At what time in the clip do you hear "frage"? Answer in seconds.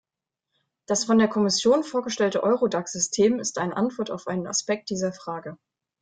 5.13-5.59